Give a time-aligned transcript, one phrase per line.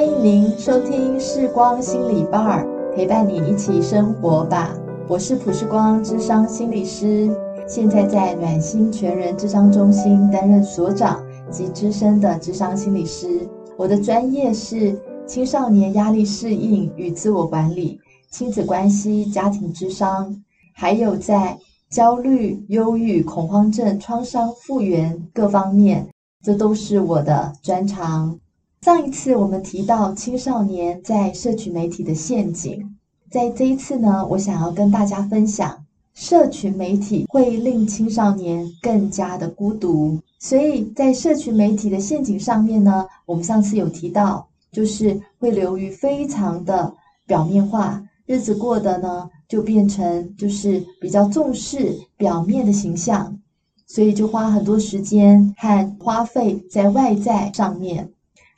[0.00, 4.74] 欢迎您收听视光心理伴儿，陪伴你一起生活吧。
[5.06, 7.30] 我是普世光智商心理师，
[7.68, 13.46] 现在在暖心全人智商中心担任所长及资深的智商心理师。
[13.76, 20.34] 我的专业是青少年压力适应与自我管理、亲子关系、家庭智商，
[20.72, 21.58] 还有在
[21.90, 26.08] 焦虑、忧郁、恐慌症、创伤复原各方面，
[26.42, 28.40] 这都是我的专长。
[28.82, 32.96] 上一次我们提到青少年在社群媒体的陷阱，
[33.30, 35.84] 在这一次呢，我想要跟大家分享，
[36.14, 40.18] 社群媒体会令青少年更加的孤独。
[40.38, 46.94] 所以在社群媒体的陷阱上面呢，我们上次有提到，就是会流于非常的
[47.26, 53.38] 表面化，日子过得呢就变成就是比较重视表面的形象，
[53.86, 58.10] 所以就花很多时间和花费在外在上面。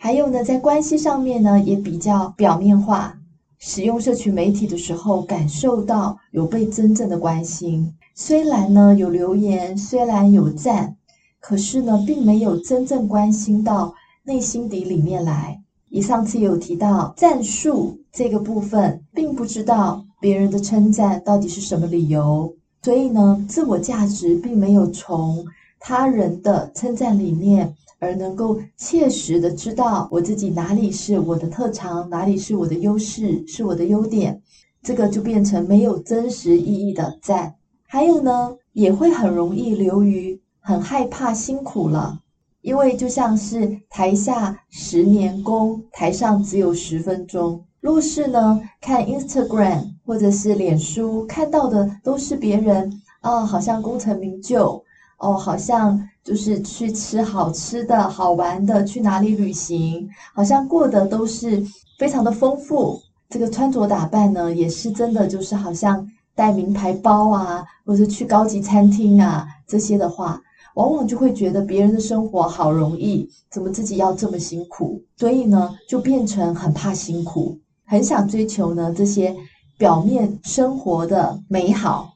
[0.05, 3.17] 还有呢，在关系上面呢，也比较表面化。
[3.61, 7.95] 使用社群媒体的时候，感受到有被真正的关心。
[8.13, 10.97] 虽然呢有留言，虽然有赞，
[11.39, 13.95] 可是呢，并没有真正关心到
[14.25, 15.63] 内心底里面来。
[15.89, 25.47] 以上次有提到赞数这个部分，并不知道别人的称赞到底是什么理由，所以呢，自我价值并没有从
[25.79, 27.73] 他人的称赞里面。
[28.03, 34.43] 而能够切实的知道我自己哪里是我的特长，哪里是我的优势，是我的优点，
[34.83, 37.55] 这个就变成没有真实意义的赞。
[37.87, 42.19] 还有呢，也会很容易流于很害怕辛苦了，
[42.63, 47.65] 因为就像是台下十年功，台上只有十分钟。
[47.79, 54.83] 若是呢，看 Instagram 或者是脸书看到的都是别人啊，好像功成名就。
[55.19, 61.65] 哦，好像就是去吃好吃的、好玩的，去哪里旅行，好像过得都是
[61.99, 63.01] 非常的丰富。
[63.29, 70.41] 这个穿着打扮呢，也是真的，就是好像带名牌包啊，或者去高级餐厅啊，这些的话，
[70.75, 75.03] 往往就会觉得别人的生活好容易，怎么自己要这么辛苦？
[75.17, 79.35] 所以呢，就变成很怕辛苦，很想追求呢这些
[79.79, 82.12] 表面生活的美好。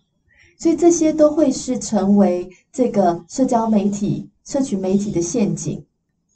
[0.58, 5.84] 所以这些都会是成为这个社交媒体、社群媒体的陷阱。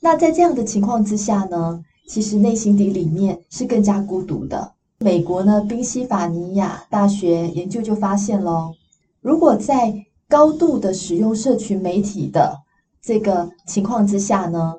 [0.00, 4.72] 那在这样的情况之下呢，其实内心底里面是更加孤独的。
[4.98, 8.75] 美国呢，宾夕法尼亚大学研究就发现喽，
[9.22, 9.94] 如果在
[10.28, 12.58] 高度的使用社群媒体的
[13.02, 14.75] 这个情况之下呢，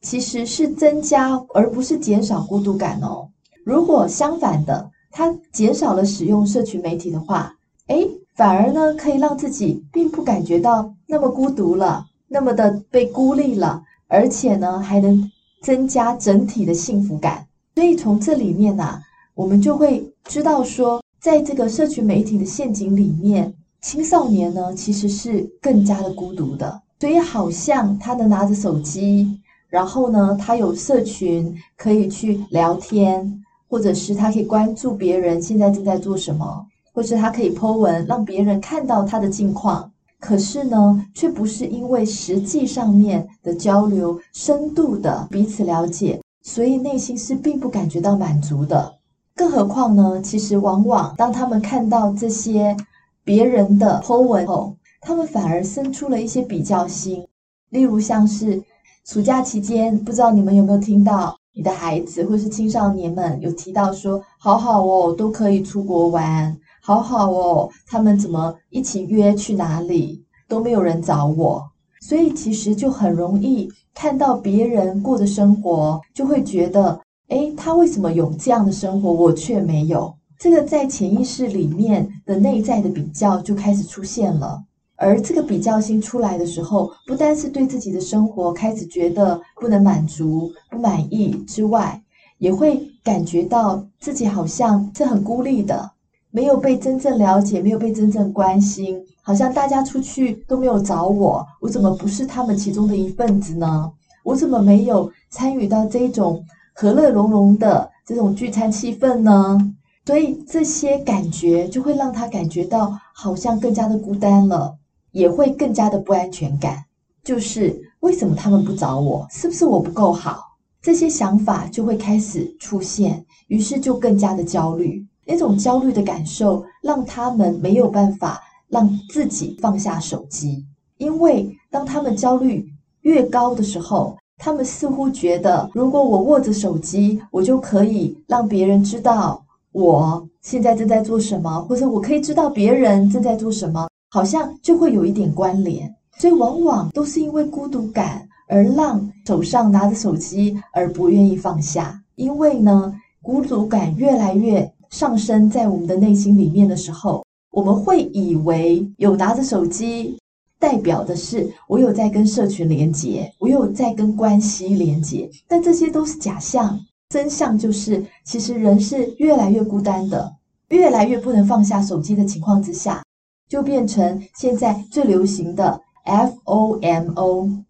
[0.00, 3.28] 其实是增加而不是减少孤独感哦。
[3.64, 7.54] 如果相反的，它减少了使用社群媒体的话，
[7.88, 8.08] 诶。
[8.34, 17.46] 反而呢，可以让自己并不感觉到那么孤独了，那么的被孤立了，而且呢，还能增加整体的幸福感。
[17.74, 19.00] 所以从这里面呢，
[19.34, 26.80] 我们就会知道说，在这个社群媒体的陷阱里面，青少年呢其实是更加的孤独的。
[26.98, 29.38] 所以好像他能拿着手机，
[29.68, 36.66] 然后呢，他有社群可以去聊天，或者是他可以关注别人现在正在做什么。
[36.92, 48.94] 或是他可以 po 文，让别人看到他的近况，可是呢，却不是因为实际上面的交流、深度的彼此了解，所以内心是并不感觉到满足的。
[49.34, 52.76] 更何况呢，其实往往当他们看到这些
[53.24, 57.26] 别人的 po 文后，他们反而生出了一些比较心。
[57.70, 58.62] 例如像是
[59.06, 66.56] 暑假期间，不知道你们有没有听到你的孩子或是青少年们有提到说，好好哦，都可以出国玩。
[66.84, 71.62] 好好哦，他们怎么一起约去哪里都没有人找我，
[72.00, 80.12] 所以其实就很容易看到别人过的生活，就会觉得，诶，他为什么有这样的生活，我却没有？
[80.40, 84.60] 这个在潜意识里面的内在的比较就开始出现了，
[84.96, 92.02] 而这个比较心出来的时候，不单是对自己的生活开始觉得不能满足、不满意之外，
[92.38, 95.92] 也会感觉到自己好像是很孤立的。
[96.32, 103.92] 没有被真正了解，没有被真正关心，好像大家出去都没有找我，我怎么不是他们其中的一份子呢？
[104.24, 106.42] 我怎么没有参与到这种
[106.72, 109.58] 和乐融融的这种聚餐气氛呢？
[110.06, 114.74] 所以这些感觉就会让他感觉到好像更加的孤单了，
[115.10, 116.82] 也会更加的不安全感。
[117.22, 119.26] 就是为什么他们不找我？
[119.30, 120.42] 是不是我不够好？
[120.80, 125.06] 这些想法就会开始出现，于是就更加的焦虑。
[125.24, 130.64] 那种焦虑的感受，让他们没有办法让自己放下手机，
[130.98, 132.66] 因为当他们焦虑
[133.02, 145.94] 越高的时候，他们似乎觉得，如果我握着手机，我就可以让别人知道我现在正在做什么，或者我可以知道别人正在做什么，好像就会有一点关联。
[146.18, 152.00] 所以往往都是因为孤独感而让手上拿着手机而不愿意放下。
[152.16, 160.16] 因为呢，孤独感越来越上升在我们的内心里面的时候，我们会以为有拿着手机
[160.60, 166.78] 代表的是我有在跟社群连接，我有在跟关系连接，但这些都是假象。
[167.08, 170.32] 真相就是，其实人是越来越孤单的，
[170.68, 173.02] 越来越不能放下手机的情况之下，
[173.48, 175.80] 就变成现在最流行的。
[176.04, 177.60] FOMO，Fear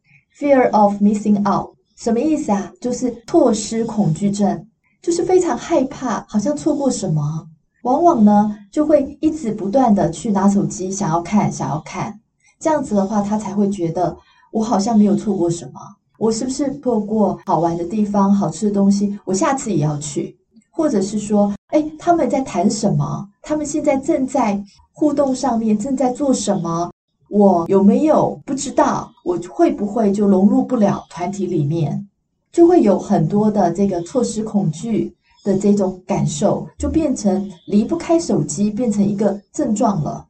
[0.72, 2.72] of Missing Out，什么意思啊？
[2.80, 4.66] 就是错失恐惧症，
[5.02, 7.48] 就是非常害怕，好像错过什么。
[7.82, 12.20] 往往呢，就会一直不断的去拿手机，想要看，想要看。
[12.60, 14.16] 这样子的话，他才会觉得
[14.52, 15.80] 我好像没有错过什么。
[16.16, 19.18] 我是不是错过好玩的地方、好吃的东西？
[19.24, 20.38] 我下次也要去。
[20.70, 23.28] 或者是说，哎，他们在谈什么？
[23.42, 24.62] 他们现在正在
[24.92, 26.90] 互动上面，正在做什么？
[27.28, 29.10] 我有没有不知道？
[29.24, 32.08] 我会不会就融入不了团体里面？
[32.52, 35.12] 就会有很多的这个错失恐惧
[35.42, 40.26] 的这种感受，就变成离不开手机，变成一个症状了。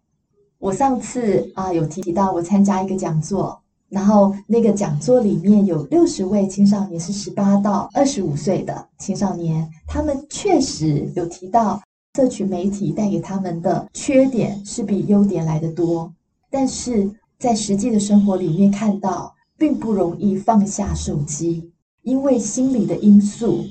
[0.58, 11.82] 我上次啊有提到，我参加一个讲座，然后那个讲座里面有六十位青少年，是十八到二十五岁的青少年，他们确实有提到，
[12.14, 16.12] 社群媒体带给他们的缺点是比优点来得多。
[16.48, 17.10] 但是
[17.40, 21.71] 在实际的生活里面看到，并不容易放下手机，
[22.02, 23.64] 因为心理的因素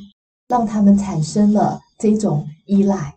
[0.47, 3.15] 让他们产生了这种依赖，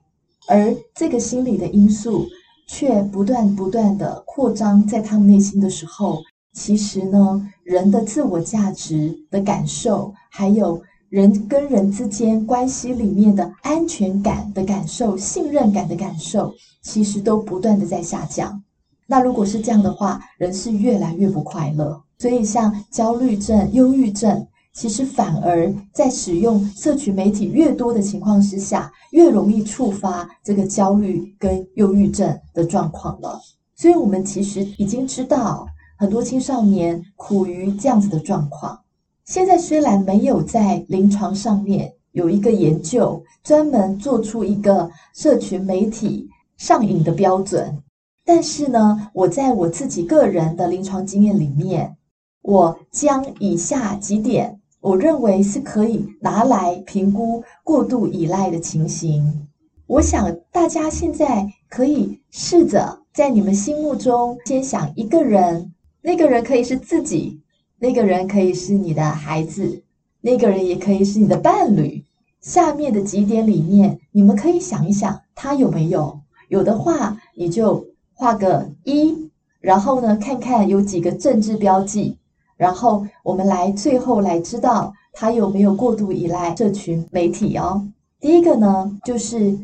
[0.48, 2.26] 而这个心理的因素
[2.68, 6.20] 却不断不断地扩张在他们内心的时候，
[6.52, 16.52] 其实呢，人的自我价值的感受，还有人跟人之间关系里面的安全感的感受、信任感的感受，
[16.82, 18.62] 其实都不断地在下降。
[19.06, 22.02] 那如果是这样的话，人是越来越不快乐。
[22.18, 33.40] 所以，像焦虑症、忧郁症，其实反而在使用社群媒体越多的情况之下，越容易触发这个焦虑跟忧郁症的状况了。
[33.76, 35.66] 所以，我们其实已经知道
[35.96, 38.78] 很多青少年苦于这样子的状况。
[39.24, 47.80] 现在虽然没有在临床上面有一个研究，专门做出一个社群媒体上瘾的标准。
[48.24, 51.96] 但是呢，我在我自己个人的临床经验里面，
[52.42, 59.48] 我将以下几点，我认为是可以拿来评估过度依赖的情形。
[59.86, 65.72] 我想大家现在可以试着在你们心目中先想一个人，
[66.02, 67.40] 那个人可以是自己，
[67.78, 69.82] 那个人可以是你的孩子，
[70.20, 72.04] 那个人也可以是你的伴侣。
[72.42, 76.20] 下面的几点里面，你们可以想一想，他有没有？
[76.48, 77.86] 有的话，你就。
[78.16, 79.28] 画个一，
[79.60, 82.16] 然后呢，看看有几个政治标记，
[82.56, 87.86] 然后我们来最后来知道他有没有过度依赖社群媒体哦。
[88.20, 89.58] 第一个呢，就是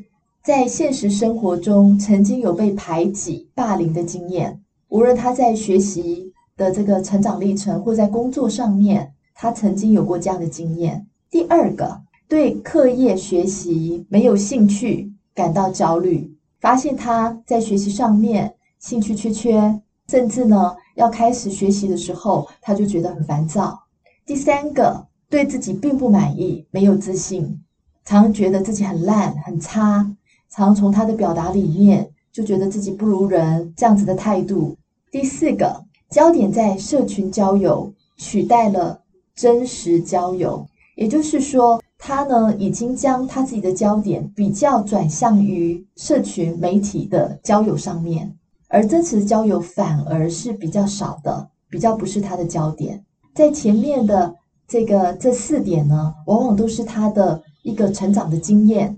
[0.44, 11.06] 在现实生活中曾经有被排挤、霸凌的经验，无论他在学习的这个成长历程，或在工作上面，他曾经有过这样的经验。
[11.30, 16.30] 第二个，对课业学习没有兴趣，感到焦虑。
[16.60, 23.80] 发现他在学习上面兴趣缺缺，甚至呢要开始学习的时候，他就觉得很烦躁。
[24.26, 27.62] 第三个，对自己并不满意，没有自信，
[28.04, 30.16] 常觉得自己很烂很差，
[30.48, 34.76] 常从他的表达里面就觉得自己不如人，这样子的态度。
[35.12, 39.00] 第四个，焦点在社群交友，取代了
[39.36, 41.80] 真实交友，也就是说。
[42.02, 48.34] 他呢，已经将他自己的焦点比较转向于社群媒体的交友上面，
[48.70, 53.04] 而真实交友反而是比较少的，比较不是他的焦点。
[53.34, 54.34] 在前面的
[54.66, 58.96] 这个这四点呢，往往都是他的一个成长的经验，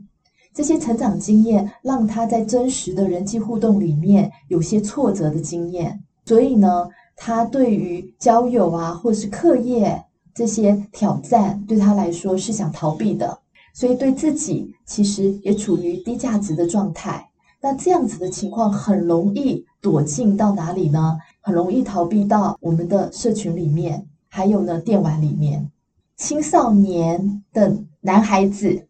[0.55, 6.87] 这些成长经验让他在真实的人际互动里面有些挫折的经验，所以呢，
[7.17, 10.05] 他对于交友啊，或是课业。
[10.35, 13.38] 这些挑战对他来说是想逃避的，
[13.75, 17.29] 所以对自己其实也处于低价值的状态。
[17.62, 21.16] 那这样子的情况很容易躲进到哪里呢？
[21.40, 25.71] 很容易逃避到我们的社群里面，还有呢，电玩里面。
[26.16, 28.87] 青少年的男孩子，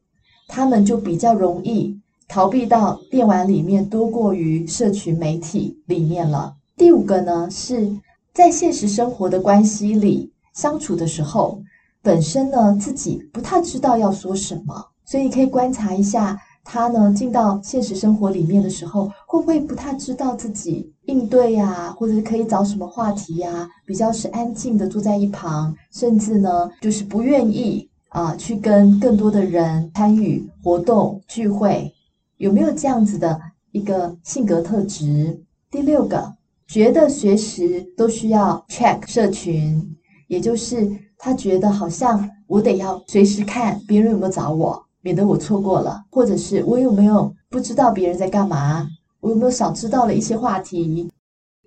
[0.48, 6.54] 他们就比较容易逃避到电玩里面，多过于社群媒体里面了。
[6.76, 7.94] 第五个呢，是
[8.32, 10.32] 在现实生活的关系里。
[10.54, 11.62] 相处的时候，
[12.02, 23.68] 本身呢自己不太知道要说什么，所以可以观察一下他呢进到现实生活里面的时候，会不会不太知道自己应对呀，或者是可以找什么话题呀？
[23.84, 31.92] 比较是安静的坐在一旁，甚至呢就是不愿意啊去跟更多的人参与活动聚会，
[32.38, 33.40] 有没有这样子的
[33.72, 35.42] 一个性格特质？
[35.70, 36.34] 第六个，
[36.66, 39.96] 觉得随时都需要 check 社群，
[40.28, 40.90] 也就是。
[41.24, 48.88] 他觉得好像我得要随时看别人有没有找我，免得我错过了，或者是我有没有不知道别人在干嘛，
[49.20, 51.10] 我有没有少知道了一些话题，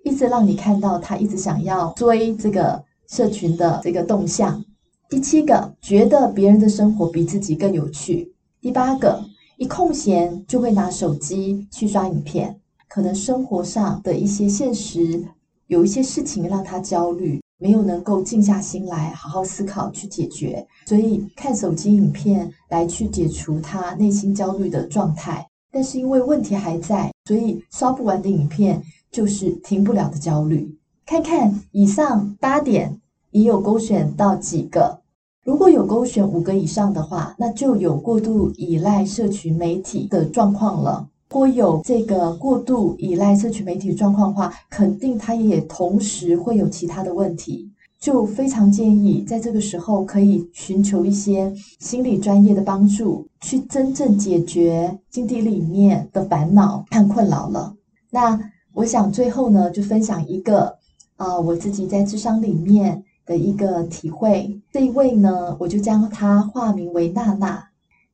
[0.02, 4.64] 一直让你看到他一直想要追这个社群的这个动向。
[5.08, 8.34] 第七个，觉得别人的生活比自己更有趣。
[8.60, 9.22] 第八个，
[9.56, 15.22] 一空闲就会拿手机去刷影片，可能生活上的一些现实
[15.66, 17.40] 有一些事情让他焦虑。
[17.58, 25.46] 没有能够静下心来好好思考去解决，所以看手机影片来去解除他内心焦虑的状态。
[25.72, 30.76] 但是因为问题还在，所以刷不完的影片就是停不了的焦虑。
[31.04, 35.00] 看看以上八点，已有勾选到几个？
[35.44, 41.08] 如果有勾选五个以上的话，那就有过度依赖社群媒体的状况了。
[41.36, 57.74] 如果有这个过度依赖社群媒体的状况的话，肯定他也同时会有其他的问题，就非常建议在这个时候可以寻求一些心理专业的帮助，去真正解决心底里面的烦恼和困扰了。
[58.08, 58.40] 那
[58.72, 60.74] 我想最后呢，就分享一个
[61.16, 64.58] 啊、我自己在智商里面的一个体会。
[64.72, 67.62] 这一位呢，我就将他化名为娜娜。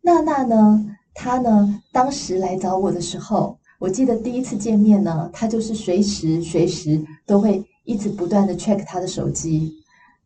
[0.00, 9.72] 娜娜呢，他呢，当时来找我的时候，我记得第一次见面呢，他就是随时随时都会一直不断的 check 他的手机，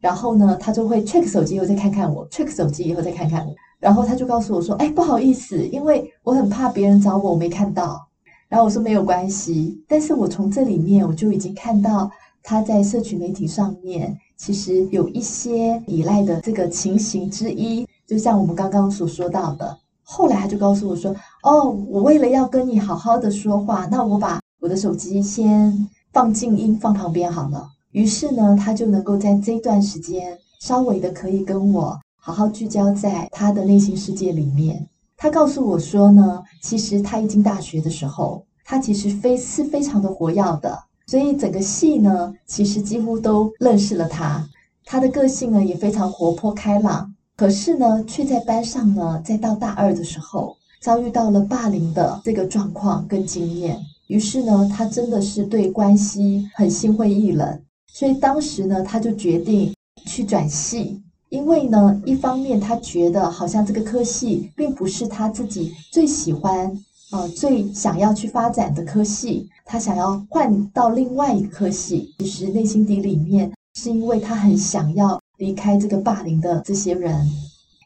[0.00, 8.06] 然后呢，他就会 check 手机以后再看看我，check 手机以后再看看我，然后他就告诉我说：“哎，不好意思，因为我很怕别人找我，我没看到。”
[8.48, 12.08] 然后我说：“没有关系。”但是我从这里面我就已经看到
[12.42, 19.76] 他在社群媒体上面其实有一些依赖的这个情形之一，就像我们刚刚所说到的。
[20.08, 34.86] 后来他就告诉我说：“哦，我为了要跟你好好的说话，那我把我的手机先放静音，放旁边好了。”于是呢，他就能够在这段时间稍微的可以跟我好好聚焦在他的内心世界里面。
[35.16, 44.48] 他告诉我说呢，其实他一进大学的时候，他其实非是非常的活跃的，所以整个系呢，其实几乎都认识了他。
[44.84, 47.12] 他的个性呢，也非常活泼开朗。
[47.36, 53.78] 可是呢，却在班上呢，在到大二的时候，遭遇到了霸凌的这个状况跟经验。
[54.06, 57.60] 于是呢，他真的是对关系很心灰意冷。
[57.92, 59.74] 所以当时呢，他就决定
[60.06, 66.74] 去转系，因为呢，一方面他觉得好像这个科系并不是他自己最喜欢
[67.10, 72.14] 啊、最想要去发展的科系，他想要换到另外一个科系。
[72.18, 75.20] 其实内心底里面是因为他很想要。
[75.38, 77.28] 离开这个霸凌的这些人，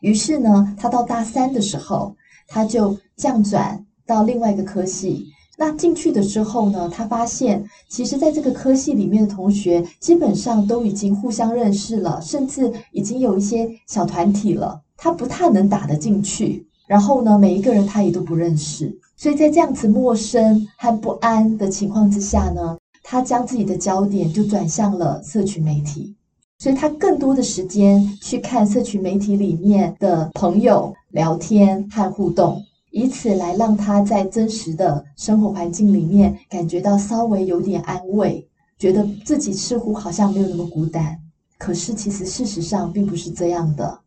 [0.00, 2.14] 于是呢，他到大三的时候，
[2.46, 5.26] 他就降转到另外一个科系。
[5.58, 14.80] 那进去的时候呢，他发现，其实在这个科系里面的同学，基本上都已经互相认识了，甚至已经有一些小团体了。
[14.96, 18.96] 他不太能打得进去，然后呢，每一个人他也都不认识。
[19.16, 26.14] 所以在这样子陌生和不安的情况之下呢，他将自己的焦点就转向了社群媒体。
[26.60, 38.46] 所以他更多的时间去看社群媒体里面的朋友聊天和互动，以此来让他在真实的生活环境里面感觉到稍微有点安慰，
[38.78, 41.18] 觉得自己似乎好像没有那么孤单。
[41.56, 43.98] 可是其实事实上并不是这样的，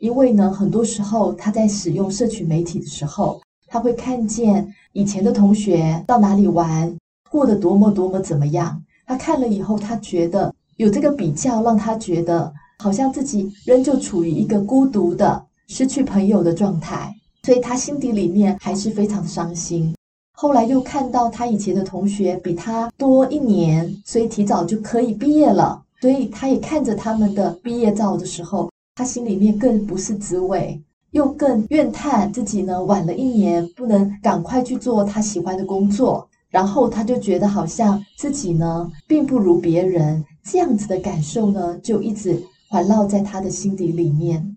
[0.00, 6.92] 因为呢，很多时候他在使用社群媒体的时候，他会看见以前的同学到哪里玩，
[7.30, 8.82] 过得多么多么怎么样。
[9.06, 10.52] 他看了以后，他觉得。
[10.80, 19.94] 有这个比较，让他觉得好像自己仍旧处于一个孤独的、失去朋友的状态，所以他心底里面还是非常伤心。
[20.32, 40.24] 后来又看到他以前的同学比他多一年，所以提早就可以毕业了，所以他也看着他们的毕业照的时候，他心里面更不是滋味，又更怨叹自己呢晚了一年，不能赶快去做他喜欢的工作，然后他就觉得好像自己呢并不如别人。
[40.42, 44.56] 这样子的感受呢，就一直环绕在他的心底里面。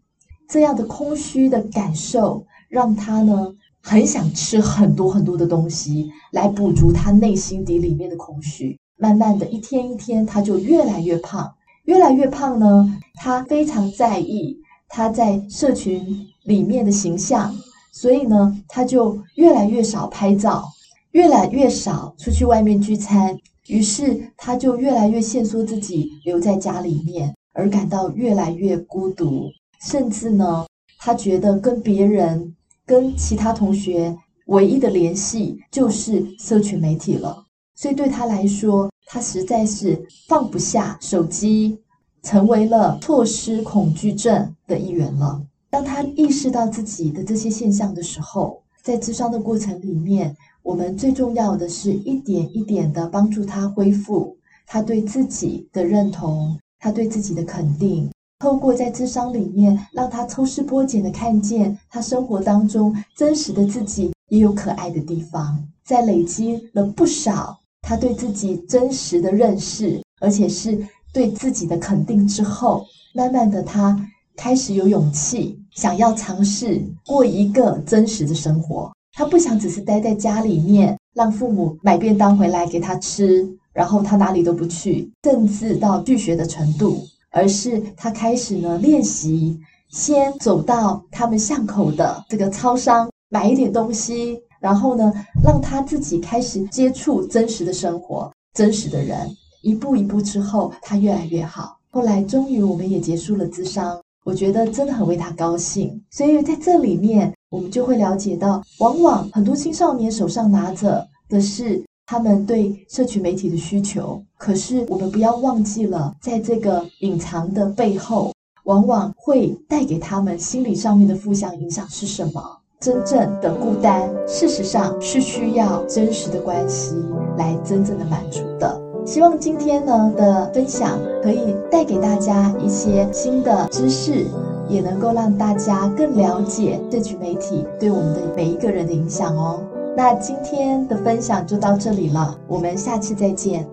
[0.49, 8.79] 这样的空虚的感受，让他呢很想吃很多很多的东西，来补足他内心底里面的空虚。
[8.97, 11.53] 慢慢的一天一天，他就越来越胖，
[11.85, 12.97] 越来越胖呢。
[13.15, 14.57] 他非常在意
[14.87, 17.53] 他在社群里面的形象，
[17.91, 20.63] 所以呢，他就越来越少拍照，
[21.13, 29.43] 越来越少出去外面聚餐，于是他就越来越限缩自己，留在家里面，而感到越来越孤独，
[29.81, 30.65] 甚至呢，
[30.97, 34.17] 他觉得跟别人、跟其他同学
[34.47, 37.45] 唯一的联系就是社群媒体了。
[37.75, 41.77] 所以对他来说，他实在是放不下手机，
[42.23, 45.39] 成为了错失恐惧症的一员了。
[45.69, 58.09] 当他意识到自己的这些现象的时候，在咨商的过程里面，我们最重要的是一点一点的帮助他恢复他对自己的认同，他对自己的肯定。
[58.39, 67.59] 透过在智商里面，让他抽丝剥茧的看见他生活当中真实的自己也有可爱的地方，在累积了不少。
[67.81, 78.89] 他对自己真实的认识，而且是对自己的肯定之后，慢慢的他开始有勇气，想要尝试过一个真实的生活。
[79.13, 94.39] 他不想只是待在家里面，让父母买便当回来给他吃，然后他哪里都不去，甚至到拒绝的程度，而是他开始呢练习，先走到他们巷口的这个超商买一点东西。
[94.59, 95.11] 然后呢，
[95.43, 99.29] 让他自己开始接触真实的生活、真实的人，
[99.61, 101.77] 一步一步之后，他越来越好。
[101.91, 106.01] 后来终于我们也结束了咨商，我觉得真的很为他高兴。
[106.09, 118.33] 所以在这里面，我们就会了解到，往往很多青少年手上拿着的是他们对社群媒体的需求，可是我们不要忘记了，在这个隐藏的背后，
[118.63, 122.41] 往往会带给他们心理上面的负向影响是什么？
[122.79, 126.95] 真正的孤单，事实上是需要真实的关系
[127.37, 128.81] 来真正的满足的。
[129.05, 134.25] 希望今天呢的分享可以带给大家一些新的知识，
[134.73, 139.61] 也能够让大家更了解社群媒体对我们的每一个人的影响哦。
[139.95, 143.63] 那今天的分享就到这里了，我们下次再见。